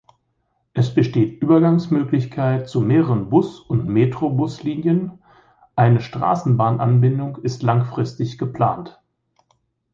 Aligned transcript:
Es 0.73 0.91
besteht 0.95 1.43
Übergangsmöglichkeit 1.43 2.67
zu 2.67 2.81
mehreren 2.81 3.29
Bus- 3.29 3.59
und 3.59 3.85
Metrobus-Linien; 3.87 5.19
eine 5.75 6.01
Straßenbahn-Anbindung 6.01 7.35
ist 7.43 7.61
langfristig 7.61 8.39
geplant. 8.39 8.99